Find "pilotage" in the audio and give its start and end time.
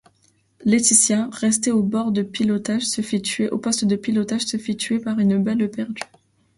2.23-2.81